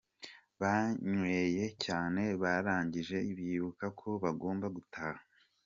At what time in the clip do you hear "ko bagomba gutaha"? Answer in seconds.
3.99-5.21